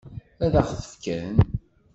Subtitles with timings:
[0.45, 1.35] Ad ɣ-t-fken?